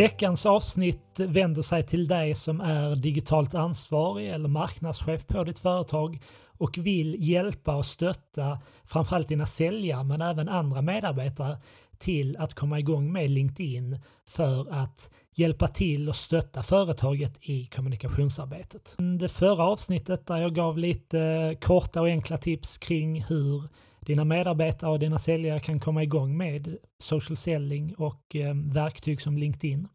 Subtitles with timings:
[0.00, 6.20] Veckans avsnitt vänder sig till dig som är digitalt ansvarig eller marknadschef på ditt företag
[6.60, 11.58] och vill hjälpa och stötta framförallt dina säljare men även andra medarbetare
[11.98, 18.96] till att komma igång med LinkedIn för att hjälpa till och stötta företaget i kommunikationsarbetet.
[19.18, 23.62] Det förra avsnittet där jag gav lite korta och enkla tips kring hur
[24.00, 29.38] dina medarbetare och dina säljare kan komma igång med social selling och eh, verktyg som
[29.38, 29.88] LinkedIn.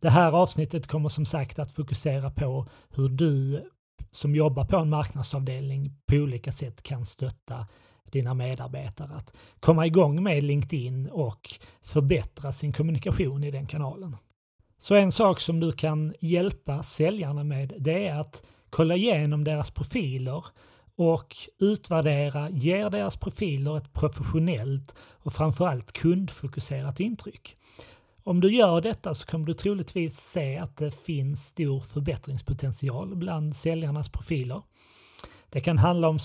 [0.00, 3.64] Det här avsnittet kommer som sagt att fokusera på hur du
[4.10, 7.66] som jobbar på en marknadsavdelning på olika sätt kan stötta
[8.10, 11.50] dina medarbetare att komma igång med LinkedIn och
[11.82, 14.16] förbättra sin kommunikation i den kanalen.
[14.78, 19.70] Så en sak som du kan hjälpa säljarna med det är att kolla igenom deras
[19.70, 20.44] profiler
[20.96, 27.56] och utvärdera, ger deras profiler ett professionellt och framförallt kundfokuserat intryck.
[28.24, 33.56] Om du gör detta så kommer du troligtvis se att det finns stor förbättringspotential bland
[33.56, 34.62] säljarnas profiler.
[35.50, 36.18] Det kan handla om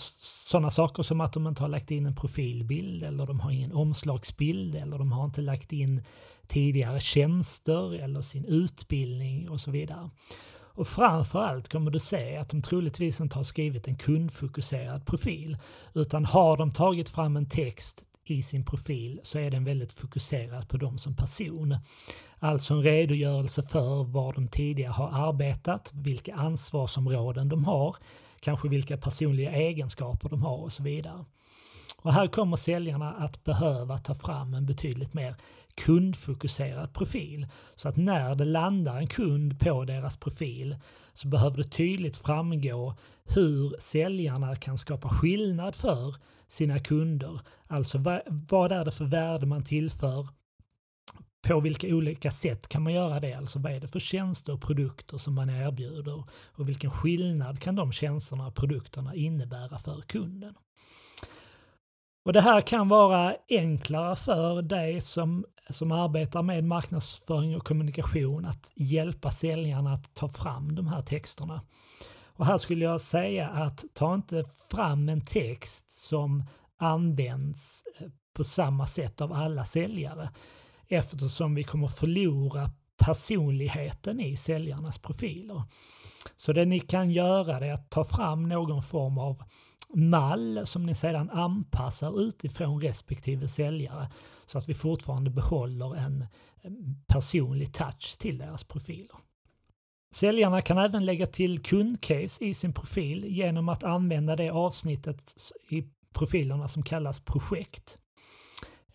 [0.48, 3.74] sådana saker som att de inte har lagt in en profilbild eller de har ingen
[3.74, 6.04] omslagsbild eller de har inte lagt in
[6.48, 10.10] tidigare tjänster eller sin utbildning och så vidare.
[10.76, 15.58] Och framförallt kommer du se att de troligtvis inte har skrivit en kundfokuserad profil
[15.94, 20.70] utan har de tagit fram en text i sin profil så är den väldigt fokuserad
[20.70, 21.78] på dem som person.
[22.40, 27.96] Alltså en redogörelse för var de tidigare har arbetat, vilka ansvarsområden de har,
[28.40, 31.26] kanske vilka personliga egenskaper de har och så vidare.
[32.02, 35.36] Och här kommer säljarna att behöva ta fram en betydligt mer
[35.76, 37.48] kundfokuserad profil.
[37.76, 40.76] Så att när det landar en kund på deras profil
[41.14, 46.16] så behöver det tydligt framgå hur säljarna kan skapa skillnad för
[46.48, 47.40] sina kunder.
[47.68, 50.28] Alltså vad, är det för värde man tillför?
[51.48, 53.34] På vilka olika sätt kan man göra det?
[53.34, 56.24] Alltså vad är det för tjänster och produkter som man erbjuder?
[56.30, 60.56] Och vilken skillnad kan de tjänsterna och produkterna innebära för kunden?
[62.26, 68.46] Och det här kan vara enklare för dig som, som arbetar med marknadsföring och kommunikation
[68.46, 71.62] att hjälpa säljarna att ta fram de här texterna.
[72.26, 76.44] Och här skulle jag säga att ta inte fram en text som
[76.78, 80.30] används eh, på samma sätt av alla säljare
[80.88, 85.64] eftersom vi kommer förlora personligheten i säljarnas profiler.
[86.38, 89.44] Så det ni kan göra är att ta fram någon form av
[89.96, 94.10] mall som ni sedan anpassar utifrån respektive säljare
[94.48, 96.26] så att vi fortfarande behåller en
[97.08, 99.18] personlig touch till deras profiler.
[100.16, 105.34] Säljarna kan även lägga till kundcase i sin profil genom att använda det avsnittet
[105.70, 105.84] i
[106.14, 108.00] profilerna som kallas projekt.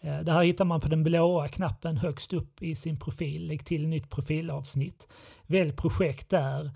[0.00, 3.46] Eh, det här hittar man på den blåa knappen högst upp i sin profil.
[3.46, 5.08] Lägg till nytt profilavsnitt.
[5.46, 6.70] Välj projekt där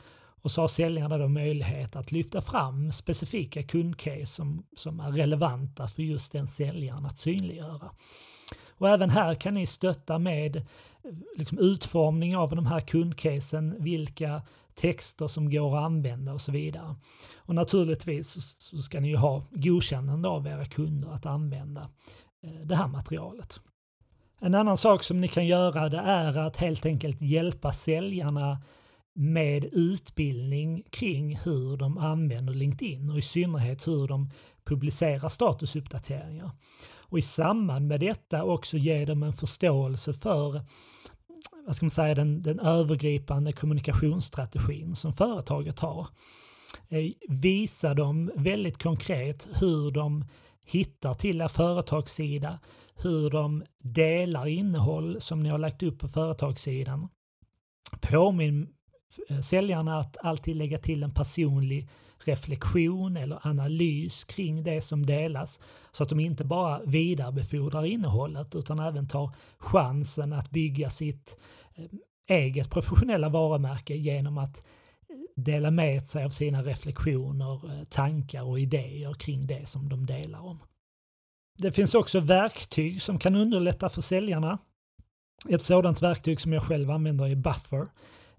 [0.44, 5.88] och så har säljarna då möjlighet att lyfta fram specifika kundcase som, som är relevanta
[5.88, 7.90] för just den säljaren att synliggöra.
[8.68, 10.62] Och även här kan ni stötta med eh,
[11.36, 14.42] liksom utformning av de här kundcasen, vilka
[14.74, 16.94] texter som går att använda och så vidare.
[17.36, 21.90] Och naturligtvis så ska ni ju ha godkännande av era kunder att använda
[22.42, 23.60] eh, det här materialet.
[24.40, 28.58] En annan sak som ni kan göra det är att helt enkelt hjälpa säljarna
[29.14, 34.30] med utbildning kring hur de använder LinkedIn och i synnerhet hur de
[34.64, 36.50] publicerar statusuppdateringar.
[36.96, 40.62] Och i samband med detta också ge dem en förståelse för
[41.66, 46.06] vad ska man säga, den, den övergripande kommunikationsstrategin som företaget har.
[46.88, 50.24] Eh, visa dem väldigt konkret hur de
[50.64, 52.58] hittar till er företagssida,
[52.96, 57.08] hur de delar innehåll som ni har lagt upp på företagssidan.
[58.00, 58.68] Påminn
[59.28, 61.88] Eh, säljarna att alltid lägga till en personlig
[62.18, 65.60] reflektion eller analys kring det som delas
[65.92, 71.36] så att de inte bara vidarebefordrar innehållet utan även tar chansen att bygga sitt
[71.74, 71.84] eh,
[72.26, 79.14] eget professionella varumärke genom att eh, dela med sig av sina reflektioner, tankar och idéer
[79.14, 80.58] kring det som de delar om.
[81.58, 84.58] Det finns också verktyg som kan underlätta för säljarna.
[85.48, 87.86] Ett sådant verktyg som jag själv använder är Buffer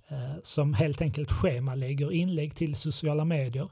[0.08, 3.70] Eh, som helt enkelt schemalägger inlägg till sociala medier.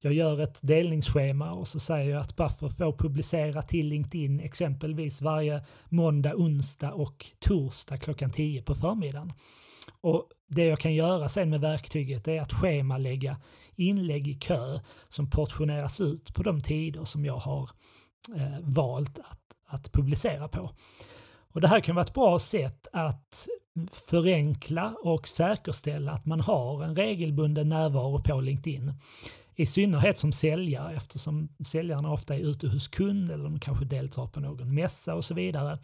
[0.00, 5.20] Jag gör ett delningsschema och så säger jag att Buffer får publicera till LinkedIn exempelvis
[5.20, 9.32] varje måndag, onsdag och torsdag klockan 10 på förmiddagen.
[10.00, 13.36] Och det jag kan göra sen med verktyget är att schemalägga
[13.76, 17.70] inlägg i kö som portioneras ut på de tider som jag har
[18.36, 20.70] eh, valt att, att publicera på.
[21.54, 23.48] Och det här kan vara ett bra sätt att
[23.92, 28.92] förenkla och säkerställa att man har en regelbunden närvaro på LinkedIn.
[29.54, 34.26] I synnerhet som säljare eftersom säljarna ofta är ute hos kund eller de kanske deltar
[34.26, 35.78] på någon mässa och så vidare.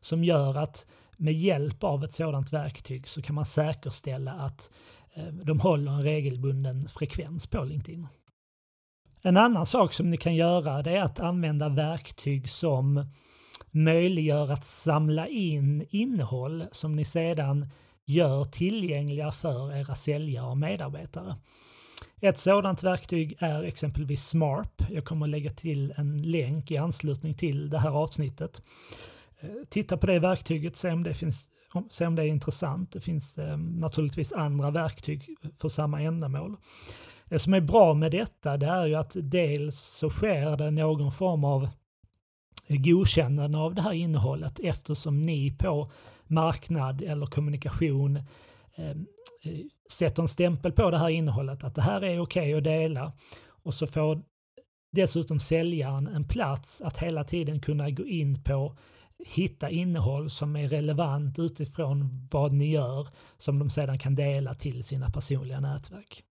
[0.00, 0.86] Som gör att
[1.16, 4.70] med hjälp av ett sådant verktyg så kan man säkerställa att
[5.14, 8.06] eh, de håller en regelbunden frekvens på LinkedIn.
[9.22, 13.06] En annan sak som ni kan göra det är att använda verktyg som
[13.70, 17.68] möjliggör att samla in innehåll som ni sedan
[18.04, 21.36] gör tillgängliga för era säljare och medarbetare.
[22.20, 24.82] Ett sådant verktyg är exempelvis SMARP.
[24.90, 28.62] Jag kommer att lägga till en länk i anslutning till det här avsnittet.
[29.40, 31.48] Eh, titta på det verktyget, se om det, finns,
[31.90, 32.92] se om det är intressant.
[32.92, 36.56] Det finns eh, naturligtvis andra verktyg för samma ändamål.
[37.24, 41.12] Det som är bra med detta det är ju att dels så sker det någon
[41.12, 41.68] form av
[42.68, 45.90] godkännande av det här innehållet eftersom ni på
[46.26, 48.16] marknad eller kommunikation
[48.74, 49.06] ehm,
[49.42, 49.58] eh,
[49.90, 53.12] sätter en stämpel på det här innehållet att det här är okej okay att dela
[53.62, 54.22] och så får
[54.92, 58.76] dessutom säljaren en plats att hela tiden kunna gå in på
[59.26, 64.84] hitta innehåll som är relevant utifrån vad ni gör som de sedan kan dela till
[64.84, 66.24] sina personliga nätverk.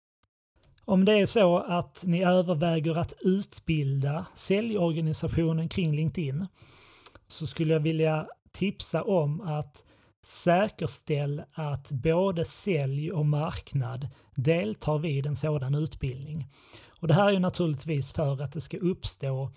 [0.88, 6.47] Om det är så att ni överväger att utbilda säljorganisationen kring LinkedIn
[7.29, 9.85] så skulle jag vilja tipsa om att
[10.23, 16.49] säkerställ att både sälj och marknad deltar vid en sådan utbildning.
[17.00, 19.50] Och det här är naturligtvis för att det ska uppstå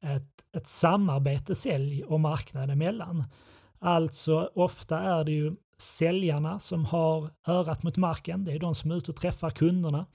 [0.00, 3.24] ett, ett samarbete sälj och marknad emellan.
[3.78, 8.90] Alltså ofta är det ju säljarna som har örat mot marken, det är de som
[8.90, 10.06] är ute och träffar kunderna.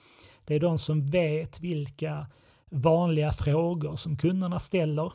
[0.51, 2.27] Det är de som vet vilka
[2.69, 5.13] vanliga frågor som kunderna ställer.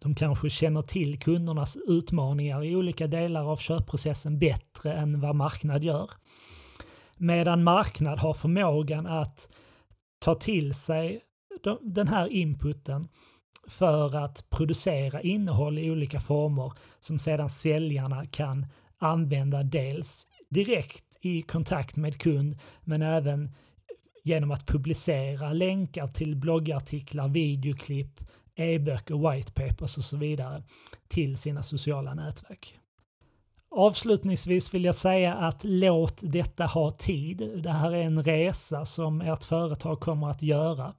[0.00, 5.84] De kanske känner till kundernas utmaningar i olika delar av köpprocessen bättre än vad marknad
[5.84, 6.10] gör.
[7.16, 9.48] Medan marknad har förmågan att
[10.18, 11.20] ta till sig
[11.80, 13.08] den här inputen
[13.66, 18.66] för att producera innehåll i olika former som sedan säljarna kan
[18.98, 23.50] använda dels direkt i kontakt med kund men även
[24.24, 28.20] genom att publicera länkar till bloggartiklar, videoklipp,
[28.54, 30.62] e-böcker, white papers och så vidare
[31.08, 32.78] till sina sociala nätverk.
[33.70, 37.62] Avslutningsvis vill jag säga att låt detta ha tid.
[37.62, 40.94] Det här är en resa som ert företag kommer att göra.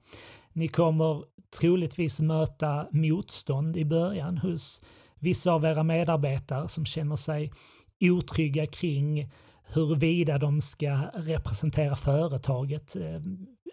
[0.52, 1.24] Ni kommer
[1.60, 4.82] troligtvis möta motstånd i början hos
[5.18, 7.52] vissa av era medarbetare som känner sig
[8.00, 9.30] otrygga kring
[9.66, 13.20] huruvida de ska representera företaget eh,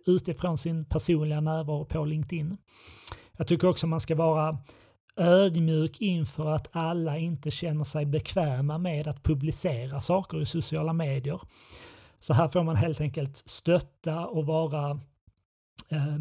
[0.06, 2.58] utifrån sin personliga närvaro på LinkedIn.
[3.38, 4.58] Jag tycker också man ska vara
[5.16, 11.42] ödmjuk inför att alla inte känner sig bekväma med att publicera saker i sociala medier.
[12.20, 14.92] Så här får man helt enkelt stötta och vara
[15.90, 16.18] eh,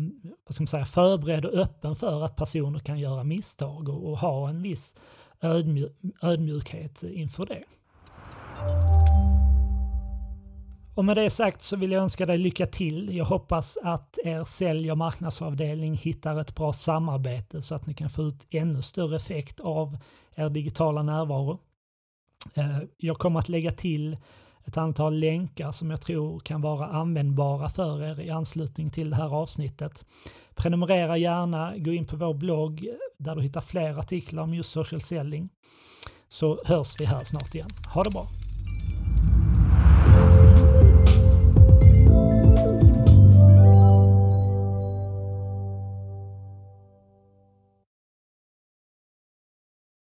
[0.46, 4.18] vad ska man säga, förberedd och öppen för att personer kan göra misstag och, och
[4.18, 4.94] ha en viss
[5.40, 5.92] ödmjuk,
[6.22, 7.64] ödmjukhet inför det.
[10.94, 13.16] Och med det sagt så vill jag önska dig lycka till.
[13.16, 18.10] Jag hoppas att er sälj och marknadsavdelning hittar ett bra samarbete så att ni kan
[18.10, 19.98] få ut ännu större effekt av
[20.34, 21.58] er digitala närvaro.
[22.54, 24.16] Eh, jag kommer att lägga till
[24.64, 29.16] ett antal länkar som jag tror kan vara användbara för er i anslutning till det
[29.16, 30.04] här avsnittet.
[30.54, 35.00] Prenumerera gärna, gå in på vår blogg där du hittar fler artiklar om just social
[35.00, 35.48] selling.
[36.28, 37.70] Så hörs vi här snart igen.
[37.94, 38.51] Ha det bra!